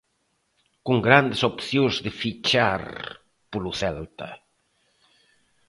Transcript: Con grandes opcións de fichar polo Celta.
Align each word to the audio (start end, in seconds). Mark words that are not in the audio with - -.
Con 0.85 0.97
grandes 1.07 1.41
opcións 1.51 1.95
de 2.05 2.11
fichar 2.21 2.83
polo 3.51 3.71
Celta. 3.79 4.29